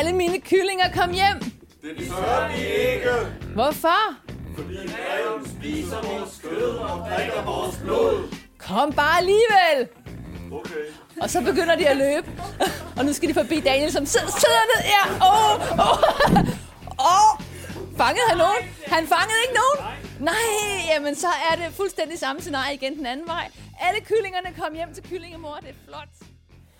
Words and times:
Alle 0.00 0.12
mine 0.12 0.40
kyllinger 0.40 0.88
kom 0.94 1.10
hjem. 1.12 1.38
Det 1.82 2.08
tør 2.08 2.48
vi 2.52 2.60
ikke, 2.92 3.10
Hvorfor? 3.54 4.00
fordi 4.56 4.74
greven 4.76 5.42
spiser 5.56 5.96
vores 5.96 6.40
kød 6.42 6.76
og 6.78 7.08
drikker 7.10 7.42
vores 7.44 7.76
blod. 7.84 8.34
Kom 8.58 8.92
bare 8.92 9.18
alligevel. 9.18 9.78
Okay. 10.52 10.84
Og 11.22 11.30
så 11.30 11.40
begynder 11.40 11.76
de 11.76 11.88
at 11.88 11.96
løbe. 11.96 12.26
Og 12.98 13.04
nu 13.04 13.12
skal 13.12 13.28
de 13.28 13.34
forbi 13.34 13.60
Daniel, 13.60 13.92
som 13.92 14.06
sidder, 14.06 14.26
sidder 14.26 14.64
ned. 14.72 14.80
Ja, 14.94 15.02
åh, 15.30 15.54
åh, 15.86 15.98
åh. 17.14 17.30
Fangede 17.96 18.26
han 18.28 18.38
nogen? 18.38 18.62
Han 18.86 19.06
fangede 19.06 19.38
ikke 19.46 19.58
nogen? 19.62 19.78
Nej, 20.20 20.94
jamen 20.94 21.14
så 21.14 21.26
er 21.52 21.56
det 21.56 21.74
fuldstændig 21.74 22.18
samme 22.18 22.40
scenarie 22.40 22.74
igen 22.74 22.96
den 22.98 23.06
anden 23.06 23.26
vej. 23.26 23.50
Alle 23.80 24.00
kyllingerne 24.00 24.50
kom 24.60 24.74
hjem 24.74 24.94
til 24.94 25.02
kyllingemor. 25.10 25.56
Det 25.60 25.68
er 25.68 25.74
flot. 25.88 26.08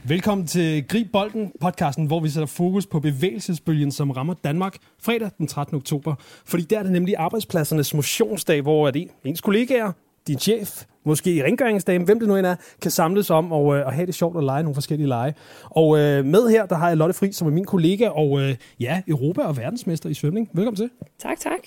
Velkommen 0.08 0.46
til 0.46 0.88
Grib 0.88 1.12
Bolden, 1.12 1.52
podcasten, 1.60 2.06
hvor 2.06 2.20
vi 2.20 2.28
sætter 2.28 2.46
fokus 2.46 2.86
på 2.86 3.00
bevægelsesbølgen, 3.00 3.92
som 3.92 4.10
rammer 4.10 4.34
Danmark 4.44 4.76
fredag 5.02 5.30
den 5.38 5.46
13. 5.46 5.76
oktober. 5.76 6.14
Fordi 6.44 6.62
der 6.62 6.78
er 6.78 6.82
det 6.82 6.92
nemlig 6.92 7.16
arbejdspladsernes 7.16 7.94
motionsdag, 7.94 8.62
hvor 8.62 8.86
er 8.86 8.90
det 8.90 9.08
ens 9.24 9.40
kollegaer, 9.40 9.92
din 10.26 10.38
chef, 10.38 10.84
måske 11.04 11.44
rengøringsdagen, 11.44 12.02
hvem 12.02 12.18
det 12.18 12.28
nu 12.28 12.36
end 12.36 12.46
er, 12.46 12.56
kan 12.82 12.90
samles 12.90 13.30
om 13.30 13.52
og, 13.52 13.76
øh, 13.76 13.86
og 13.86 13.92
have 13.92 14.06
det 14.06 14.14
sjovt 14.14 14.36
og 14.36 14.42
lege 14.42 14.62
nogle 14.62 14.74
forskellige 14.74 15.08
lege. 15.08 15.34
Og 15.64 15.98
øh, 15.98 16.24
med 16.24 16.48
her, 16.50 16.66
der 16.66 16.76
har 16.76 16.88
jeg 16.88 16.96
Lotte 16.96 17.14
Fri, 17.14 17.32
som 17.32 17.48
er 17.48 17.52
min 17.52 17.64
kollega, 17.64 18.08
og 18.08 18.40
øh, 18.40 18.56
ja, 18.80 19.02
Europa- 19.08 19.42
og 19.42 19.56
verdensmester 19.56 20.08
i 20.08 20.14
svømning. 20.14 20.50
Velkommen 20.52 20.76
til. 20.76 20.90
Tak, 21.18 21.38
tak. 21.38 21.60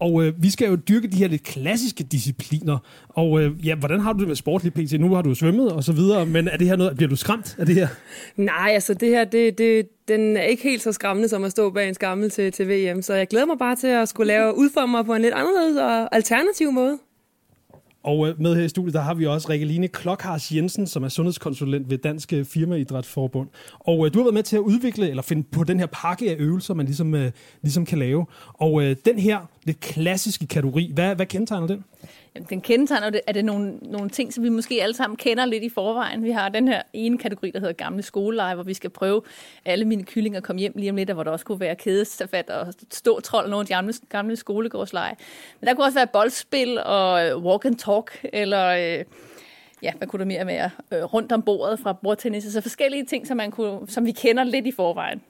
Og 0.00 0.24
øh, 0.24 0.42
vi 0.42 0.50
skal 0.50 0.68
jo 0.68 0.76
dyrke 0.76 1.08
de 1.08 1.16
her 1.16 1.28
lidt 1.28 1.42
klassiske 1.42 2.04
discipliner. 2.04 2.78
Og 3.08 3.40
øh, 3.40 3.66
ja, 3.66 3.74
hvordan 3.74 4.00
har 4.00 4.12
du 4.12 4.18
det 4.18 4.28
med 4.28 4.36
sport 4.36 4.62
lige 4.62 4.86
pt? 4.86 5.00
Nu 5.00 5.14
har 5.14 5.22
du 5.22 5.34
svømmet 5.34 5.72
og 5.72 5.84
så 5.84 5.92
videre, 5.92 6.26
men 6.26 6.48
er 6.48 6.56
det 6.56 6.66
her 6.66 6.76
noget, 6.76 6.96
bliver 6.96 7.08
du 7.08 7.16
skræmt 7.16 7.56
af 7.58 7.66
det 7.66 7.74
her? 7.74 7.88
Nej, 8.36 8.70
altså 8.74 8.94
det 8.94 9.08
her, 9.08 9.24
det, 9.24 9.58
det, 9.58 9.88
den 10.08 10.36
er 10.36 10.42
ikke 10.42 10.62
helt 10.62 10.82
så 10.82 10.92
skræmmende 10.92 11.28
som 11.28 11.44
at 11.44 11.50
stå 11.50 11.70
bag 11.70 11.88
en 11.88 11.94
skammel 11.94 12.30
til, 12.30 12.52
til 12.52 12.68
VM, 12.68 13.02
så 13.02 13.14
jeg 13.14 13.28
glæder 13.28 13.46
mig 13.46 13.58
bare 13.58 13.76
til 13.76 13.86
at 13.86 14.08
skulle 14.08 14.26
lave 14.26 14.56
udforme 14.56 14.90
mig 14.90 15.04
på 15.04 15.14
en 15.14 15.22
lidt 15.22 15.34
anderledes 15.34 15.76
og 15.76 16.14
alternativ 16.16 16.72
måde. 16.72 16.98
Og 18.02 18.28
øh, 18.28 18.40
med 18.40 18.56
her 18.56 18.62
i 18.62 18.68
studiet, 18.68 18.94
der 18.94 19.00
har 19.00 19.14
vi 19.14 19.26
også 19.26 19.48
Rikkeline 19.48 19.88
Klokhars 19.88 20.52
Jensen, 20.52 20.86
som 20.86 21.04
er 21.04 21.08
sundhedskonsulent 21.08 21.90
ved 21.90 21.98
Dansk 21.98 22.32
øh, 22.32 22.44
Firmaidrætsforbund. 22.44 23.48
Og 23.78 24.06
øh, 24.06 24.14
du 24.14 24.18
har 24.18 24.24
været 24.24 24.34
med 24.34 24.42
til 24.42 24.56
at 24.56 24.60
udvikle, 24.60 25.10
eller 25.10 25.22
finde 25.22 25.42
på 25.42 25.64
den 25.64 25.80
her 25.80 25.86
pakke 25.86 26.30
af 26.30 26.36
øvelser, 26.38 26.74
man 26.74 26.86
ligesom, 26.86 27.14
øh, 27.14 27.32
ligesom 27.62 27.86
kan 27.86 27.98
lave. 27.98 28.26
Og 28.54 28.82
øh, 28.82 28.96
den 29.04 29.18
her 29.18 29.38
lidt 29.64 29.80
klassiske 29.80 30.46
kategori, 30.46 30.90
hvad, 30.94 31.16
hvad 31.16 31.26
kendetegner 31.26 31.66
den? 31.66 31.84
Jamen, 32.34 32.46
den 32.50 32.60
kendetegner 32.60 33.10
det, 33.10 33.20
er 33.26 33.32
det 33.32 33.44
nogle, 33.44 33.76
nogle 33.82 34.10
ting, 34.10 34.32
som 34.32 34.44
vi 34.44 34.48
måske 34.48 34.82
alle 34.82 34.94
sammen 34.94 35.16
kender 35.16 35.44
lidt 35.44 35.64
i 35.64 35.68
forvejen. 35.68 36.24
Vi 36.24 36.30
har 36.30 36.48
den 36.48 36.68
her 36.68 36.82
ene 36.92 37.18
kategori, 37.18 37.50
der 37.50 37.60
hedder 37.60 37.72
gamle 37.72 38.02
skoleleje, 38.02 38.54
hvor 38.54 38.64
vi 38.64 38.74
skal 38.74 38.90
prøve 38.90 39.22
alle 39.64 39.84
mine 39.84 40.04
kyllinger 40.04 40.36
at 40.36 40.42
komme 40.42 40.60
hjem 40.60 40.72
lige 40.76 40.90
om 40.90 40.96
lidt, 40.96 41.10
og 41.10 41.14
hvor 41.14 41.24
der 41.24 41.30
også 41.30 41.44
kunne 41.44 41.60
være 41.60 41.76
kædestafat 41.76 42.50
og 42.50 42.74
stå 42.90 43.20
trold 43.20 43.50
nogle 43.50 43.60
af 43.60 43.66
de 43.66 43.74
gamle, 43.74 43.94
gamle 44.08 44.36
skolegårdsleje. 44.36 45.14
Men 45.60 45.66
der 45.66 45.74
kunne 45.74 45.84
også 45.84 45.98
være 45.98 46.06
boldspil 46.06 46.78
og 46.84 47.26
øh, 47.26 47.38
walk 47.38 47.64
and 47.64 47.76
talk, 47.76 48.26
eller 48.32 48.66
øh, 48.66 49.04
ja, 49.82 49.92
hvad 49.98 50.08
kunne 50.08 50.20
der 50.20 50.26
mere 50.26 50.46
være, 50.46 50.70
øh, 50.92 51.02
rundt 51.02 51.32
om 51.32 51.42
bordet 51.42 51.78
fra 51.78 51.92
bordtennis, 51.92 52.44
så 52.44 52.60
forskellige 52.60 53.04
ting, 53.04 53.26
som, 53.26 53.36
man 53.36 53.50
kunne, 53.50 53.88
som 53.88 54.06
vi 54.06 54.12
kender 54.12 54.44
lidt 54.44 54.66
i 54.66 54.72
forvejen. 54.72 55.22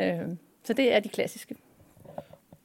Øh, 0.00 0.36
så 0.64 0.72
det 0.72 0.94
er 0.94 1.00
de 1.00 1.08
klassiske. 1.08 1.54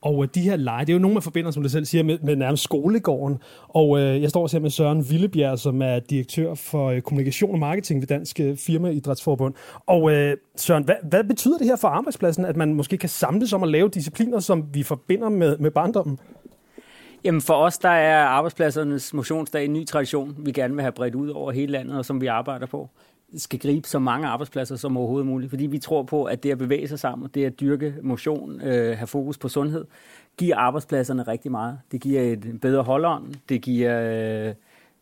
Og 0.01 0.23
øh, 0.23 0.29
de 0.35 0.41
her 0.41 0.55
lege, 0.55 0.85
det 0.85 0.89
er 0.89 0.93
jo 0.93 0.99
nogen, 0.99 1.13
man 1.13 1.23
forbinder, 1.23 1.51
som 1.51 1.63
du 1.63 1.69
selv 1.69 1.85
siger, 1.85 2.03
med, 2.03 2.19
med 2.19 2.35
nærmest 2.35 2.63
skolegården. 2.63 3.37
Og 3.67 3.99
øh, 3.99 4.21
jeg 4.21 4.29
står 4.29 4.41
også 4.41 4.57
her 4.57 4.61
med 4.61 4.69
Søren 4.69 5.09
Villebjerg, 5.09 5.59
som 5.59 5.81
er 5.81 5.99
direktør 5.99 6.53
for 6.53 6.89
øh, 6.89 7.01
kommunikation 7.01 7.51
og 7.51 7.59
marketing 7.59 8.01
ved 8.01 8.07
Dansk 8.07 8.39
øh, 8.39 8.45
Firma 8.45 8.57
Firmaidrætsforbund. 8.57 9.53
Og 9.85 10.11
øh, 10.11 10.37
Søren, 10.55 10.83
hvad, 10.83 10.95
hvad 11.03 11.23
betyder 11.23 11.57
det 11.57 11.67
her 11.67 11.75
for 11.75 11.87
arbejdspladsen, 11.87 12.45
at 12.45 12.57
man 12.57 12.73
måske 12.73 12.97
kan 12.97 13.09
samles 13.09 13.53
om 13.53 13.63
at 13.63 13.69
lave 13.69 13.89
discipliner, 13.89 14.39
som 14.39 14.65
vi 14.73 14.83
forbinder 14.83 15.29
med, 15.29 15.57
med 15.57 15.71
barndommen? 15.71 16.19
Jamen 17.23 17.41
for 17.41 17.53
os, 17.53 17.77
der 17.77 17.89
er 17.89 18.23
arbejdspladsernes 18.23 19.13
motionsdag 19.13 19.65
en 19.65 19.73
ny 19.73 19.85
tradition, 19.85 20.35
vi 20.37 20.51
gerne 20.51 20.73
vil 20.73 20.81
have 20.81 20.91
bredt 20.91 21.15
ud 21.15 21.29
over 21.29 21.51
hele 21.51 21.71
landet, 21.71 21.97
og 21.97 22.05
som 22.05 22.21
vi 22.21 22.27
arbejder 22.27 22.65
på. 22.65 22.89
Det 23.31 23.41
skal 23.41 23.59
gribe 23.59 23.87
så 23.87 23.99
mange 23.99 24.27
arbejdspladser 24.27 24.75
som 24.75 24.97
overhovedet 24.97 25.27
muligt, 25.27 25.49
fordi 25.49 25.65
vi 25.65 25.79
tror 25.79 26.03
på, 26.03 26.23
at 26.23 26.43
det 26.43 26.51
at 26.51 26.57
bevæge 26.57 26.87
sig 26.87 26.99
sammen, 26.99 27.29
det 27.33 27.45
at 27.45 27.59
dyrke 27.59 27.95
motion, 28.01 28.61
øh, 28.61 28.97
have 28.97 29.07
fokus 29.07 29.37
på 29.37 29.47
sundhed, 29.47 29.85
giver 30.37 30.57
arbejdspladserne 30.57 31.23
rigtig 31.23 31.51
meget. 31.51 31.79
Det 31.91 32.01
giver 32.01 32.21
et 32.21 32.61
bedre 32.61 32.83
holdånd, 32.83 33.33
det 33.49 33.61
giver 33.61 34.01
øh, 34.01 34.53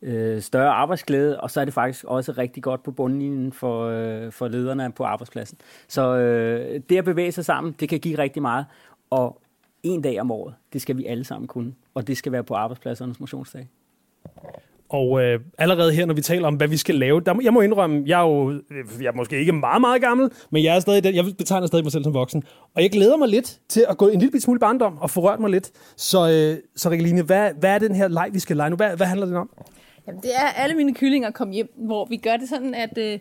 øh, 0.02 0.42
større 0.42 0.70
arbejdsglæde, 0.70 1.42
og 1.42 1.52
så 1.52 1.62
er 1.62 1.66
det 1.66 1.74
faktisk 1.74 2.06
også 2.06 2.32
rigtig 2.32 2.64
godt 2.64 2.84
på 2.84 2.92
bundlinjen 2.92 3.52
for, 3.52 3.86
øh, 3.86 4.32
for 4.32 4.48
lederne 4.48 4.92
på 4.92 5.04
arbejdspladsen. 5.04 5.58
Så 5.88 6.18
øh, 6.18 6.82
det 6.90 6.98
at 6.98 7.06
bevæge 7.06 7.32
sig 7.32 7.46
sammen, 7.46 7.76
det 7.80 7.90
kan 7.90 8.00
give 8.00 8.18
rigtig 8.18 8.42
meget, 8.42 8.66
og 9.10 9.42
en 9.84 10.02
dag 10.02 10.22
om 10.22 10.32
året, 10.32 10.56
det 10.74 10.82
skal 10.82 10.98
vi 10.98 11.06
alle 11.06 11.24
sammen 11.24 11.48
kunne, 11.48 11.74
og 11.94 12.08
det 12.08 12.18
skal 12.18 12.32
være 12.32 12.44
på 12.44 12.54
arbejdspladsernes 12.54 13.20
motionsdag. 13.20 13.68
Og 14.90 15.24
øh, 15.24 15.40
allerede 15.58 15.94
her, 15.94 16.06
når 16.06 16.14
vi 16.14 16.22
taler 16.22 16.48
om, 16.48 16.56
hvad 16.56 16.68
vi 16.68 16.78
skal 16.78 16.96
lave, 16.96 17.22
der, 17.22 17.36
jeg 17.44 17.54
må 17.54 17.62
indrømme, 17.62 18.04
jeg 18.06 18.20
er 18.20 18.28
jo 18.28 18.52
øh, 18.52 19.02
jeg 19.02 19.08
er 19.08 19.14
måske 19.14 19.40
ikke 19.40 19.52
meget, 19.52 19.82
meget 19.82 20.02
gammel, 20.02 20.30
men 20.50 20.64
jeg 20.64 20.76
er 20.76 20.80
stadig 20.80 21.04
den, 21.04 21.16
jeg 21.16 21.26
betegner 21.38 21.68
stadig 21.68 21.86
mig 21.86 21.92
selv 21.92 22.04
som 22.04 22.14
voksen. 22.14 22.44
Og 22.76 22.82
jeg 22.82 22.92
glæder 22.92 23.18
mig 23.18 23.28
lidt 23.28 23.60
til 23.70 23.86
at 23.90 23.98
gå 23.98 24.08
en 24.08 24.20
lille 24.20 24.42
smule 24.42 24.60
barndom 24.60 24.98
og 24.98 25.10
få 25.10 25.22
rørt 25.22 25.40
mig 25.40 25.50
lidt. 25.50 25.72
Så, 25.98 26.30
øh, 26.30 26.64
så 26.76 26.90
Rikkeline, 26.90 27.22
hvad, 27.22 27.52
hvad 27.60 27.70
er 27.70 27.80
den 27.80 27.96
her 27.96 28.08
leg, 28.08 28.30
vi 28.32 28.40
skal 28.40 28.58
lege 28.58 28.70
nu? 28.70 28.76
Hvad, 28.76 28.98
hvad 28.98 29.08
handler 29.08 29.26
den 29.26 29.36
om? 29.36 29.50
Jamen, 30.08 30.22
det 30.22 30.32
er 30.36 30.48
alle 30.48 30.76
mine 30.76 30.94
kyllinger 30.94 31.32
kom 31.32 31.52
hjem, 31.52 31.74
hvor 31.76 32.06
vi 32.06 32.18
gør 32.18 32.38
det 32.38 32.50
sådan, 32.50 32.74
at 32.74 32.98
øh, 32.98 33.20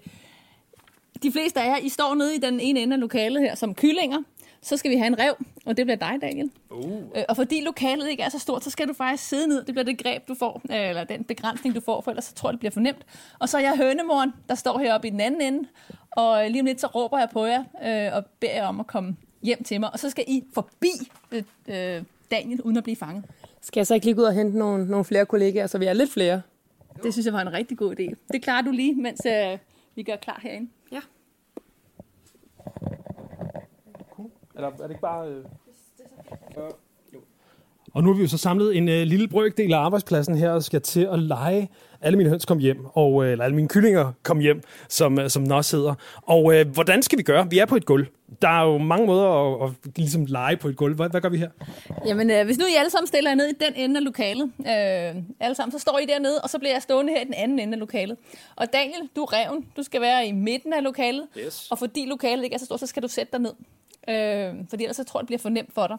de 1.23 1.33
fleste 1.33 1.61
af 1.61 1.67
jer, 1.67 1.77
I 1.77 1.89
står 1.89 2.15
nede 2.15 2.37
i 2.37 2.39
den 2.39 2.61
ene 2.61 2.81
ende 2.81 2.95
af 2.95 3.01
lokalet 3.01 3.43
her 3.43 3.55
som 3.55 3.75
kyllinger. 3.75 4.19
Så 4.63 4.77
skal 4.77 4.91
vi 4.91 4.97
have 4.97 5.07
en 5.07 5.19
rev, 5.19 5.35
og 5.67 5.77
det 5.77 5.87
bliver 5.87 5.97
dig, 5.97 6.19
Daniel. 6.21 6.51
Uh. 6.71 7.03
Øh, 7.17 7.25
og 7.29 7.37
fordi 7.37 7.61
lokalet 7.61 8.09
ikke 8.11 8.23
er 8.23 8.29
så 8.29 8.39
stort, 8.39 8.65
så 8.65 8.71
skal 8.71 8.89
du 8.89 8.93
faktisk 8.93 9.29
sidde 9.29 9.49
ned. 9.49 9.65
Det 9.65 9.75
bliver 9.75 9.85
det 9.85 10.03
greb, 10.03 10.29
du 10.29 10.35
får, 10.35 10.61
øh, 10.71 10.89
eller 10.89 11.05
den 11.05 11.25
begrænsning, 11.25 11.75
du 11.75 11.81
får, 11.81 12.01
for 12.01 12.11
ellers 12.11 12.25
så 12.25 12.35
tror 12.35 12.49
jeg, 12.49 12.53
det 12.53 12.59
bliver 12.61 12.73
for 12.73 12.81
nemt. 12.81 13.07
Og 13.39 13.49
så 13.49 13.59
er 13.59 13.63
jeg 13.63 13.77
hønemoren, 13.77 14.33
der 14.49 14.55
står 14.55 14.79
heroppe 14.79 15.09
i 15.09 15.11
den 15.11 15.21
anden 15.21 15.41
ende, 15.41 15.69
og 16.11 16.51
lige 16.51 16.61
om 16.61 16.67
lidt, 16.67 16.81
så 16.81 16.87
råber 16.87 17.19
jeg 17.19 17.29
på 17.33 17.45
jer 17.45 17.65
øh, 17.85 18.17
og 18.17 18.25
beder 18.41 18.55
jer 18.55 18.67
om 18.67 18.81
at 18.81 18.87
komme 18.87 19.17
hjem 19.43 19.65
til 19.65 19.81
mig. 19.81 19.93
Og 19.93 19.99
så 19.99 20.11
skal 20.11 20.25
I 20.29 20.45
forbi 20.55 20.91
øh, 21.33 21.43
øh, 21.69 22.03
Daniel, 22.31 22.63
uden 22.63 22.77
at 22.77 22.85
blive 22.85 22.97
fanget. 22.97 23.25
Skal 23.61 23.81
jeg 23.81 23.87
så 23.87 23.95
ikke 23.95 24.07
lige 24.07 24.15
gå 24.15 24.21
ud 24.21 24.27
og 24.27 24.35
hente 24.35 24.59
nogle, 24.59 24.87
nogle 24.87 25.05
flere 25.05 25.27
kollegaer, 25.27 25.67
så 25.67 25.79
vi 25.79 25.87
er 25.87 25.93
lidt 25.93 26.13
flere? 26.13 26.43
Det 27.03 27.13
synes 27.13 27.27
jeg 27.27 27.35
var 27.35 27.41
en 27.41 27.53
rigtig 27.53 27.79
god 27.79 28.01
idé. 28.01 28.15
Det 28.33 28.43
klarer 28.43 28.63
du 28.63 28.71
lige, 28.71 28.95
mens 28.95 29.27
øh, 29.27 29.59
vi 29.95 30.03
gør 30.03 30.17
klar 30.17 30.41
herinde. 30.43 30.69
Eller 34.57 34.69
er 34.69 34.77
det 34.77 34.91
ikke 34.91 35.01
bare... 35.01 35.29
Øh... 35.29 35.45
Og 37.95 38.03
nu 38.03 38.11
er 38.11 38.15
vi 38.15 38.23
jo 38.23 38.29
så 38.29 38.39
samlet 38.39 38.77
en 38.77 38.89
øh, 38.89 39.03
lille 39.03 39.29
brøkdel 39.29 39.75
af 39.75 39.79
arbejdspladsen 39.79 40.37
her 40.37 40.51
og 40.51 40.63
skal 40.63 40.83
til 40.83 41.09
at 41.13 41.19
lege 41.19 41.69
alle 42.01 42.17
mine 42.17 42.31
høns 42.31 42.45
kom 42.45 42.59
hjem, 42.59 42.87
og, 42.95 43.25
øh, 43.25 43.33
eller 43.33 43.45
alle 43.45 43.55
mine 43.55 43.69
kyllinger 43.69 44.13
kom 44.23 44.39
hjem, 44.39 44.63
som, 44.89 45.19
øh, 45.19 45.31
som 45.31 45.51
også 45.51 45.77
hedder. 45.77 45.95
Og 46.23 46.55
øh, 46.55 46.69
hvordan 46.69 47.03
skal 47.03 47.19
vi 47.19 47.23
gøre? 47.23 47.51
Vi 47.51 47.59
er 47.59 47.67
på 47.67 47.77
et 47.77 47.85
gulv. 47.85 48.07
Der 48.43 48.49
er 48.49 48.65
jo 48.65 48.79
mange 48.79 49.07
måder 49.07 49.29
at, 49.65 49.71
at 49.71 49.97
ligesom 49.97 50.27
lege 50.27 50.57
på 50.57 50.69
et 50.69 50.77
gulv. 50.77 50.95
Hvad, 50.95 51.09
hvad 51.09 51.21
gør 51.21 51.29
vi 51.29 51.39
her? 51.39 51.51
Jamen, 52.07 52.31
øh, 52.31 52.45
hvis 52.45 52.59
nu 52.59 52.65
I 52.65 52.75
alle 52.79 52.91
sammen 52.91 53.07
stiller 53.07 53.31
jer 53.31 53.35
ned 53.35 53.47
i 53.47 53.53
den 53.65 53.75
ende 53.77 53.97
af 54.01 54.05
lokalet, 54.05 54.51
øh, 54.59 55.23
alle 55.41 55.55
sammen, 55.55 55.73
så 55.73 55.79
står 55.79 55.99
I 55.99 56.07
dernede, 56.07 56.41
og 56.43 56.51
så 56.51 56.59
bliver 56.59 56.73
jeg 56.73 56.83
stående 56.83 57.13
her 57.13 57.21
i 57.21 57.25
den 57.25 57.35
anden 57.35 57.59
ende 57.59 57.73
af 57.73 57.81
lokalet. 57.81 58.17
Og 58.57 58.73
Daniel, 58.73 59.09
du 59.17 59.23
er 59.23 59.33
reven. 59.33 59.67
Du 59.77 59.83
skal 59.83 60.01
være 60.01 60.27
i 60.27 60.33
midten 60.33 60.73
af 60.73 60.83
lokalet. 60.83 61.27
Yes. 61.39 61.69
Og 61.71 61.79
fordi 61.79 62.07
lokalet 62.07 62.45
ikke 62.45 62.55
er 62.55 62.59
så 62.59 62.65
stort, 62.65 62.81
så 62.81 62.87
skal 62.87 63.03
du 63.03 63.09
sætte 63.09 63.33
dig 63.33 63.41
ned. 63.41 63.53
Øh, 64.09 64.55
fordi 64.71 64.85
ellers 64.85 64.97
så 64.97 65.05
tror 65.05 65.21
jeg, 65.21 65.23
det 65.23 65.27
bliver 65.27 65.39
for 65.39 65.49
nemt 65.49 65.75
for 65.75 65.87
dig. 65.87 65.99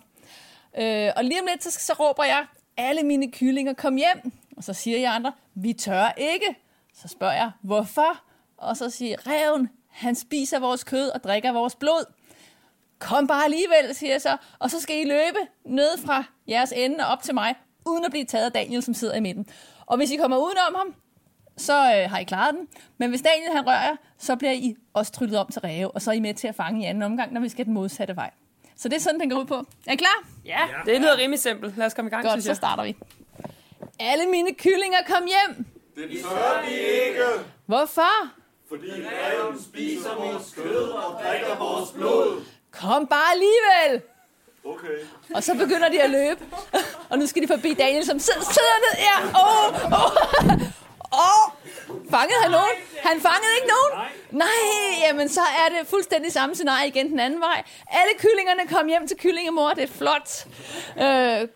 Øh, 0.77 1.11
og 1.15 1.23
lige 1.23 1.41
om 1.41 1.47
lidt, 1.47 1.63
så, 1.63 1.71
så 1.71 1.93
råber 1.93 2.23
jeg, 2.23 2.45
alle 2.77 3.03
mine 3.03 3.31
kyllinger, 3.31 3.73
kom 3.73 3.95
hjem. 3.95 4.31
Og 4.57 4.63
så 4.63 4.73
siger 4.73 4.99
jeg 4.99 5.15
andre, 5.15 5.31
vi 5.55 5.73
tør 5.73 6.13
ikke. 6.17 6.55
Så 6.93 7.07
spørger 7.07 7.33
jeg, 7.33 7.51
hvorfor? 7.61 8.23
Og 8.57 8.77
så 8.77 8.89
siger 8.89 9.15
reven, 9.27 9.69
han 9.89 10.15
spiser 10.15 10.59
vores 10.59 10.83
kød 10.83 11.09
og 11.09 11.23
drikker 11.23 11.51
vores 11.51 11.75
blod. 11.75 12.13
Kom 12.99 13.27
bare 13.27 13.43
alligevel, 13.43 13.95
siger 13.95 14.11
jeg 14.11 14.21
så. 14.21 14.37
Og 14.59 14.71
så 14.71 14.81
skal 14.81 15.01
I 15.01 15.03
løbe 15.03 15.39
ned 15.65 15.97
fra 16.05 16.23
jeres 16.47 16.73
ende 16.75 16.97
og 16.99 17.05
op 17.05 17.23
til 17.23 17.33
mig, 17.33 17.55
uden 17.85 18.05
at 18.05 18.11
blive 18.11 18.25
taget 18.25 18.45
af 18.45 18.51
Daniel, 18.51 18.83
som 18.83 18.93
sidder 18.93 19.15
i 19.15 19.19
midten. 19.19 19.47
Og 19.85 19.97
hvis 19.97 20.11
I 20.11 20.15
kommer 20.15 20.37
udenom 20.37 20.75
ham, 20.75 20.95
så 21.57 21.73
øh, 21.73 22.09
har 22.09 22.17
I 22.19 22.23
klaret 22.23 22.55
den. 22.55 22.67
Men 22.97 23.09
hvis 23.09 23.21
Daniel 23.21 23.51
han 23.55 23.67
rører 23.67 23.95
så 24.19 24.35
bliver 24.35 24.51
I 24.51 24.75
også 24.93 25.11
tryllet 25.11 25.39
om 25.39 25.47
til 25.51 25.61
ræve, 25.61 25.91
og 25.91 26.01
så 26.01 26.11
er 26.11 26.15
I 26.15 26.19
med 26.19 26.33
til 26.33 26.47
at 26.47 26.55
fange 26.55 26.81
i 26.81 26.85
anden 26.85 27.03
omgang, 27.03 27.33
når 27.33 27.41
vi 27.41 27.49
skal 27.49 27.65
den 27.65 27.73
modsatte 27.73 28.15
vej. 28.15 28.31
Så 28.75 28.89
det 28.89 28.95
er 28.95 28.99
sådan, 28.99 29.19
den 29.19 29.29
går 29.29 29.39
ud 29.39 29.45
på. 29.45 29.55
Er 29.87 29.91
I 29.93 29.95
klar? 29.95 30.27
Ja, 30.45 30.59
det 30.85 31.01
lyder 31.01 31.17
rimelig 31.17 31.39
simpelt. 31.39 31.77
Lad 31.77 31.85
os 31.85 31.93
komme 31.93 32.09
i 32.09 32.11
gang, 32.11 32.23
Godt, 32.23 32.31
synes 32.33 32.43
så 32.43 32.49
jeg. 32.49 32.55
starter 32.57 32.83
vi. 32.83 32.95
Alle 33.99 34.25
mine 34.25 34.53
kyllinger 34.53 34.97
kom 35.07 35.23
hjem. 35.25 35.65
Det 35.95 36.21
tør 36.23 36.65
vi 36.67 36.73
ikke, 36.75 37.23
Hvorfor? 37.65 38.29
fordi 38.69 38.87
greven 38.87 39.63
spiser 39.63 40.15
vores 40.15 40.53
kød 40.55 40.89
og 40.89 41.21
drikker 41.23 41.57
vores 41.59 41.89
blod. 41.91 42.43
Kom 42.71 43.07
bare 43.07 43.31
alligevel. 43.33 44.01
Okay. 44.65 44.97
Og 45.35 45.43
så 45.43 45.53
begynder 45.53 45.89
de 45.89 46.01
at 46.01 46.09
løbe. 46.09 46.39
Og 47.09 47.19
nu 47.19 47.25
skal 47.25 47.41
de 47.41 47.47
forbi 47.47 47.73
Daniel, 47.73 48.05
som 48.05 48.19
sidder, 48.19 48.41
sidder 48.41 48.77
ned. 48.85 48.99
Ja, 49.09 49.39
åh, 49.41 49.91
åh. 49.91 50.61
Åh, 51.17 51.51
fangede 52.11 52.39
han 52.41 52.51
nogen? 52.51 52.75
Han 53.03 53.21
fangede 53.21 53.53
ikke 53.55 53.71
nogen? 53.75 54.07
Nej, 54.31 54.61
jamen 55.07 55.29
så 55.29 55.41
er 55.41 55.69
det 55.69 55.87
fuldstændig 55.87 56.33
samme 56.33 56.55
scenarie 56.55 56.87
igen 56.87 57.09
den 57.09 57.19
anden 57.19 57.41
vej. 57.41 57.63
Alle 57.91 58.13
kyllingerne 58.17 58.67
kom 58.67 58.87
hjem 58.87 59.07
til 59.07 59.17
kyllingemor, 59.17 59.69
det 59.69 59.83
er 59.83 59.87
flot. 59.87 60.29
Øh, 60.97 61.47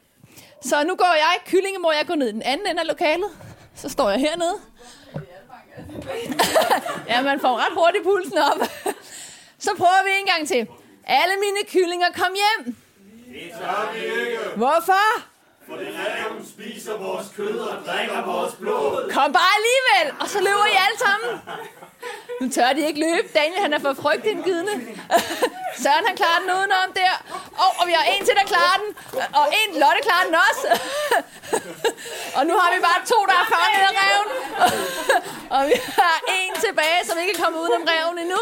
så 0.61 0.83
nu 0.83 0.95
går 0.95 1.13
jeg, 1.17 1.35
kyllingemor, 1.45 1.91
jeg 1.91 2.05
går 2.07 2.15
ned 2.15 2.27
i 2.29 2.31
den 2.31 2.41
anden 2.41 2.67
ende 2.67 2.81
af 2.81 2.87
lokalet. 2.87 3.29
Så 3.75 3.89
står 3.89 4.09
jeg 4.09 4.19
hernede. 4.19 4.55
ja, 7.09 7.21
man 7.21 7.39
får 7.39 7.57
ret 7.57 7.73
hurtigt 7.73 8.03
pulsen 8.03 8.37
op. 8.37 8.67
så 9.65 9.71
prøver 9.77 10.03
vi 10.05 10.11
en 10.19 10.25
gang 10.25 10.47
til. 10.47 10.67
Alle 11.07 11.33
mine 11.39 11.57
kyllinger 11.71 12.07
kom 12.13 12.33
hjem. 12.35 12.75
Hvorfor? 14.55 15.30
For 15.71 15.77
det 15.83 15.91
reven 16.01 16.41
spiser 16.55 16.95
vores 17.07 17.27
kød 17.37 17.59
og 17.71 17.77
drikker 17.87 18.19
vores 18.33 18.53
blod. 18.61 19.11
Kom 19.17 19.29
bare 19.39 19.51
alligevel, 19.59 20.07
og 20.21 20.27
så 20.33 20.39
løber 20.47 20.65
I 20.73 20.75
alle 20.85 20.99
sammen. 21.05 21.29
Nu 22.41 22.45
tør 22.55 22.69
de 22.77 22.81
ikke 22.89 22.99
løbe. 23.07 23.27
Daniel, 23.39 23.61
han 23.65 23.73
er 23.77 23.81
for 23.87 23.93
frygtindgydende. 24.03 24.75
Søren, 25.83 26.05
han 26.09 26.15
klarer 26.21 26.39
den 26.43 26.49
udenom 26.57 26.89
der. 27.01 27.13
Og, 27.63 27.69
og 27.79 27.83
vi 27.89 27.93
har 27.99 28.05
en 28.13 28.21
til, 28.27 28.35
der 28.39 28.45
klarer 28.53 28.77
den. 28.83 28.89
Og 29.39 29.45
en, 29.59 29.69
Lotte 29.81 30.01
klarer 30.07 30.25
den 30.29 30.35
også. 30.47 30.67
og 32.37 32.41
nu 32.49 32.53
har 32.61 32.69
vi 32.75 32.79
bare 32.89 32.99
to, 33.11 33.19
der 33.31 33.37
er 33.43 33.47
fanget 33.55 33.81
af 33.89 33.93
reven. 34.01 34.29
og 35.55 35.61
vi 35.69 35.75
har 35.99 36.17
en 36.39 36.53
tilbage, 36.65 37.01
som 37.07 37.15
ikke 37.21 37.33
er 37.35 37.39
kommet 37.43 37.59
udenom 37.63 37.83
reven 37.93 38.17
endnu. 38.23 38.41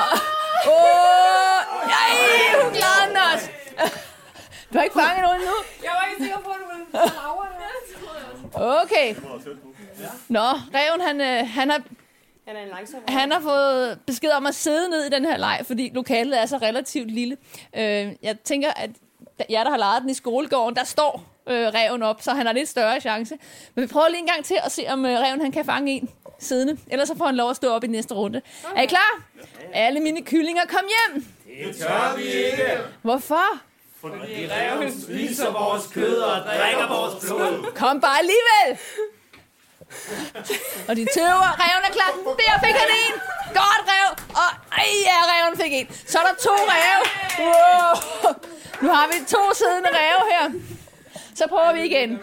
Og, 0.00 0.08
åh, 0.74 1.58
nej, 1.94 2.10
hun 2.62 2.70
klarer 2.78 3.04
den 3.08 3.16
også. 3.30 3.46
Du 4.72 4.78
har 4.78 4.82
ikke 4.84 4.98
fanget 5.00 5.22
nogen 5.22 5.40
endnu? 5.40 5.54
Jeg 5.82 5.90
var 5.94 6.08
ikke 6.10 6.22
sikker 6.22 6.38
på, 6.38 6.50
at 6.50 6.56
du 6.62 6.76
ville 6.76 6.86
flagre. 6.92 8.82
Okay. 8.82 9.14
Nå, 10.28 10.40
reven, 10.74 11.00
han, 11.00 11.20
øh, 11.20 11.48
han 11.50 11.70
har 11.70 11.82
Han 12.46 12.56
er 12.56 12.62
en 12.62 12.68
langsom 12.68 13.00
Han 13.08 13.32
har 13.32 13.40
fået 13.40 13.98
besked 14.06 14.30
om 14.30 14.46
at 14.46 14.54
sidde 14.54 14.88
ned 14.90 15.04
i 15.04 15.08
den 15.08 15.24
her 15.24 15.36
leg, 15.36 15.60
fordi 15.66 15.90
lokalet 15.94 16.40
er 16.42 16.46
så 16.46 16.56
relativt 16.56 17.10
lille. 17.10 17.36
Øh, 17.76 18.12
jeg 18.22 18.40
tænker, 18.44 18.70
at 18.76 18.90
jer, 19.50 19.64
der 19.64 19.70
har 19.70 19.76
lejet 19.78 20.02
den 20.02 20.10
i 20.10 20.14
skolegården, 20.14 20.76
der 20.76 20.84
står 20.84 21.24
øh, 21.46 21.66
reven 21.66 22.02
op, 22.02 22.22
så 22.22 22.30
han 22.30 22.46
har 22.46 22.52
lidt 22.52 22.68
større 22.68 23.00
chance. 23.00 23.34
Men 23.74 23.82
vi 23.82 23.86
prøver 23.86 24.08
lige 24.08 24.18
en 24.20 24.26
gang 24.26 24.44
til 24.44 24.56
at 24.64 24.72
se, 24.72 24.84
om 24.88 25.06
øh, 25.06 25.12
reven 25.18 25.40
han 25.40 25.52
kan 25.52 25.64
fange 25.64 25.92
en 25.92 26.08
siddende. 26.38 26.78
Ellers 26.88 27.08
så 27.08 27.16
får 27.16 27.26
han 27.26 27.36
lov 27.36 27.50
at 27.50 27.56
stå 27.56 27.72
op 27.72 27.84
i 27.84 27.86
næste 27.86 28.14
runde. 28.14 28.42
Er 28.76 28.82
I 28.82 28.86
klar? 28.86 29.22
Alle 29.72 30.00
mine 30.00 30.22
kyllinger, 30.24 30.62
kom 30.68 30.84
hjem! 31.12 31.26
Det 31.66 31.76
tør 31.76 32.16
vi 32.16 32.22
ikke, 32.22 32.78
Hvorfor? 33.02 33.60
For 34.12 34.26
reven 34.54 35.02
spiser 35.02 35.50
vores 35.52 35.86
kød 35.86 36.18
og 36.18 36.36
drikker 36.46 36.88
vores 36.88 37.24
blod. 37.24 37.72
Kom 37.74 38.00
bare 38.00 38.18
alligevel! 38.18 38.78
Og 40.88 40.96
de 40.96 41.06
tøver. 41.14 41.48
Reven 41.62 41.84
er 41.88 41.92
klar. 41.98 42.10
Der 42.24 42.66
fik 42.66 42.76
han 42.82 42.90
en. 43.04 43.14
Godt, 43.60 43.82
rev. 43.90 44.08
Og 44.28 44.50
ej, 44.72 44.86
ja, 45.08 45.18
reven 45.32 45.58
fik 45.60 45.72
en. 45.72 45.88
Så 46.06 46.18
er 46.18 46.22
der 46.22 46.34
to 46.34 46.54
ræve. 46.72 47.04
Wow. 47.38 48.32
Nu 48.82 48.88
har 48.94 49.06
vi 49.06 49.24
to 49.28 49.54
siddende 49.54 49.88
ræve 49.88 50.22
her. 50.32 50.60
Så 51.34 51.46
prøver 51.48 51.72
vi 51.72 51.82
igen. 51.82 52.18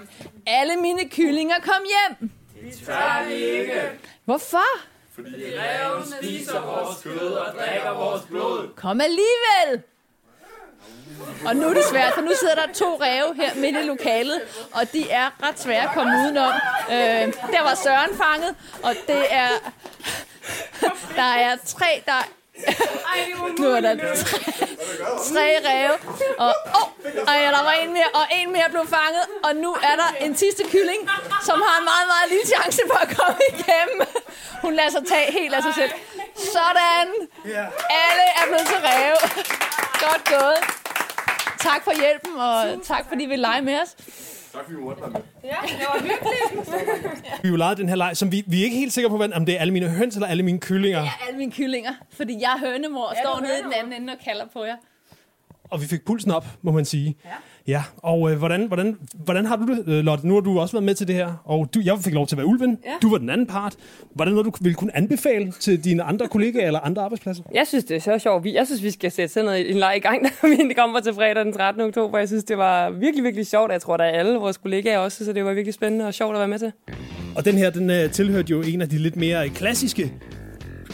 Alle 0.48 0.76
mine 0.76 1.10
kyllinger 1.10 1.56
kom 1.60 1.82
hjem. 1.94 2.32
Det 2.64 2.86
tør 2.86 3.26
vi 3.28 3.34
ikke, 3.34 3.82
Hvorfor? 4.26 4.80
reven 5.18 6.04
spiser 6.22 6.62
vores 6.62 7.04
kød 7.04 7.34
og 7.34 7.54
drikker 7.54 7.94
vores 7.94 8.22
blod. 8.22 8.68
Kom 8.76 9.02
alligevel. 9.02 9.84
Og 11.46 11.56
nu 11.56 11.70
er 11.70 11.74
det 11.74 11.86
svært, 11.86 12.14
for 12.14 12.22
nu 12.22 12.32
sidder 12.40 12.56
der 12.56 12.74
to 12.74 12.98
ræve 13.02 13.36
her 13.36 13.56
midt 13.56 13.78
i 13.78 13.82
lokalet, 13.82 14.42
og 14.72 14.94
de 14.94 15.10
er 15.10 15.30
ret 15.44 15.60
svære 15.60 15.84
at 15.84 15.90
komme 15.94 16.18
udenom. 16.24 16.54
Øh, 16.90 17.34
der 17.56 17.64
var 17.64 17.76
Søren 17.84 18.18
fanget, 18.18 18.56
og 18.84 18.96
det 19.08 19.24
er... 19.30 19.48
Der 21.16 21.34
er 21.46 21.58
tre, 21.66 22.04
der... 22.06 22.28
Nu 23.60 23.68
er 23.68 23.80
der 23.80 23.96
tre, 23.96 24.40
tre 25.34 25.46
ræve. 25.68 25.94
Og, 26.38 26.54
oh, 26.80 26.88
og 27.28 27.34
ja, 27.34 27.48
der 27.58 27.64
var 27.64 27.72
en 27.72 27.94
mere, 27.94 28.10
og 28.14 28.26
en 28.32 28.52
mere 28.52 28.70
blev 28.70 28.88
fanget. 28.88 29.26
Og 29.44 29.56
nu 29.56 29.72
er 29.74 29.96
der 29.96 30.26
en 30.26 30.38
sidste 30.38 30.64
kylling, 30.64 31.10
som 31.46 31.62
har 31.68 31.80
en 31.80 31.86
meget, 31.92 32.08
meget 32.14 32.28
lille 32.30 32.48
chance 32.54 32.82
for 32.88 33.00
at 33.06 33.18
komme 33.18 33.42
igennem. 33.54 34.08
Hun 34.62 34.74
lader 34.74 34.90
sig 34.90 35.04
tage 35.08 35.32
helt 35.32 35.54
af 35.54 35.64
sig 35.64 35.74
selv. 35.76 35.92
Sådan. 36.56 37.08
Alle 38.08 38.26
er 38.40 38.46
blevet 38.48 38.68
til 38.68 38.80
ræve. 38.88 39.18
Godt 40.08 40.24
gået. 40.30 40.60
Tak 41.60 41.84
for 41.84 41.92
hjælpen, 42.02 42.32
og 42.40 42.84
tak 42.84 43.06
fordi 43.08 43.24
I 43.24 43.28
vil 43.28 43.40
lege 43.40 43.62
med 43.62 43.80
os. 43.84 43.96
Vi 45.44 45.50
har 47.44 47.50
jo 47.50 47.56
lejet 47.56 47.78
den 47.78 47.90
her 47.90 47.96
leg, 47.96 48.18
som 48.18 48.32
vi, 48.32 48.44
vi 48.48 48.60
er 48.60 48.64
ikke 48.64 48.78
helt 48.78 48.94
sikre 48.94 49.10
på, 49.10 49.18
hvad- 49.18 49.34
om 49.34 49.46
det 49.46 49.56
er 49.56 49.60
alle 49.60 49.74
mine 49.74 49.90
høns 49.90 50.16
eller 50.16 50.28
alle 50.28 50.44
mine 50.44 50.60
kyllinger. 50.60 51.00
Ja, 51.04 51.12
alle 51.28 51.38
mine 51.38 51.52
kyllinger, 51.52 51.92
fordi 52.12 52.34
jeg 52.42 52.52
er 52.54 52.58
hønemor 52.58 53.04
og 53.06 53.16
står 53.24 53.40
nede 53.42 53.60
i 53.60 53.64
den 53.64 53.74
anden 53.74 53.94
ende 54.02 54.14
og 54.14 54.20
kalder 54.26 54.46
på 54.54 54.64
jer. 54.64 54.76
Og 55.70 55.82
vi 55.82 55.88
fik 55.88 56.06
pulsen 56.06 56.32
op, 56.32 56.46
må 56.62 56.72
man 56.72 56.86
sige. 56.86 57.18
Ja. 57.26 57.30
Ja, 57.68 57.84
og 57.98 58.32
øh, 58.32 58.38
hvordan, 58.38 58.68
hvordan, 58.68 58.98
hvordan 59.16 59.46
har 59.46 59.56
du 59.56 59.76
det, 59.76 59.84
øh, 59.88 60.04
Lotte? 60.04 60.28
Nu 60.28 60.34
har 60.34 60.42
du 60.42 60.60
også 60.60 60.74
været 60.74 60.84
med 60.84 60.96
til 60.96 61.08
det 61.08 61.16
her, 61.16 61.42
og 61.46 61.70
du, 61.74 61.82
jeg 61.86 62.00
fik 62.00 62.14
lov 62.14 62.28
til 62.28 62.36
at 62.36 62.38
være 62.38 62.48
ulven. 62.48 62.78
Ja. 62.86 62.92
Du 63.02 63.10
var 63.10 63.18
den 63.18 63.30
anden 63.30 63.48
part. 63.48 63.76
Var 64.16 64.26
det 64.26 64.34
noget, 64.34 64.46
du 64.46 64.52
ville 64.62 64.76
kunne 64.76 64.98
anbefale 64.98 65.52
til 65.52 65.84
dine 65.84 66.04
andre 66.04 66.28
kollegaer 66.28 66.68
eller 66.68 66.80
andre 66.80 67.02
arbejdspladser? 67.02 67.44
Jeg 67.54 67.68
synes, 67.68 67.84
det 67.84 67.96
er 67.98 68.02
så 68.02 68.20
sjovt. 68.20 68.46
Jeg 68.46 68.66
synes, 68.66 68.84
vi 68.84 68.92
skal 68.92 69.12
sætte 69.12 69.34
sådan 69.34 69.46
noget, 69.46 69.70
en 69.72 69.78
leg 69.78 69.94
i 69.98 70.00
gang, 70.00 70.22
når 70.44 70.68
vi 70.68 70.74
kommer 70.74 71.00
til 71.00 71.14
fredag 71.14 71.46
den 71.46 71.54
13. 71.54 71.82
oktober. 71.82 72.18
Jeg 72.18 72.28
synes, 72.28 72.44
det 72.44 72.58
var 72.58 72.90
virkelig, 72.90 73.24
virkelig 73.24 73.48
sjovt. 73.48 73.72
Jeg 73.72 73.82
tror, 73.82 73.98
der 73.98 74.04
er 74.04 74.20
alle 74.20 74.34
vores 74.34 74.58
kollegaer 74.58 74.98
også, 74.98 75.26
så 75.26 75.34
det 75.34 75.46
var 75.46 75.54
virkelig 75.54 75.74
spændende 75.74 76.06
og 76.06 76.14
sjovt 76.14 76.36
at 76.36 76.40
være 76.40 76.48
med 76.48 76.60
til. 76.60 76.72
Og 77.36 77.46
den 77.46 77.56
her, 77.56 77.70
den 77.70 77.90
øh, 77.90 78.12
tilhørte 78.12 78.52
jo 78.52 78.62
en 78.62 78.82
af 78.82 78.90
de 78.90 78.98
lidt 78.98 79.16
mere 79.16 79.50
klassiske 79.50 80.14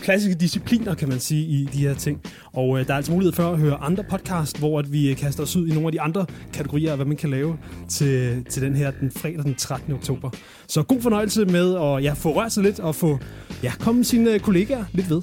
klassiske 0.01 0.39
discipliner, 0.39 0.95
kan 0.95 1.09
man 1.09 1.19
sige, 1.19 1.45
i 1.45 1.65
de 1.73 1.77
her 1.77 1.93
ting. 1.93 2.21
Og 2.53 2.79
øh, 2.79 2.87
der 2.87 2.93
er 2.93 2.97
altså 2.97 3.11
mulighed 3.11 3.33
for 3.33 3.51
at 3.51 3.59
høre 3.59 3.75
andre 3.75 4.03
podcast, 4.09 4.59
hvor 4.59 4.79
at 4.79 4.93
vi 4.93 5.09
øh, 5.09 5.17
kaster 5.17 5.43
os 5.43 5.55
ud 5.55 5.67
i 5.67 5.71
nogle 5.71 5.87
af 5.87 5.91
de 5.91 6.01
andre 6.01 6.25
kategorier 6.53 6.91
af, 6.91 6.97
hvad 6.97 7.05
man 7.05 7.17
kan 7.17 7.29
lave 7.29 7.57
til, 7.89 8.45
til 8.49 8.61
den 8.61 8.75
her 8.75 8.91
den 8.91 9.11
fredag 9.11 9.43
den 9.43 9.55
13. 9.55 9.93
oktober. 9.93 10.29
Så 10.67 10.83
god 10.83 11.01
fornøjelse 11.01 11.45
med 11.45 11.75
at 11.75 12.03
ja, 12.03 12.13
få 12.13 12.35
rørt 12.35 12.51
sig 12.51 12.63
lidt 12.63 12.79
og 12.79 12.95
få 12.95 13.19
ja, 13.63 13.71
komme 13.79 14.03
sine 14.03 14.39
kollegaer 14.39 14.85
lidt 14.93 15.09
ved. 15.09 15.21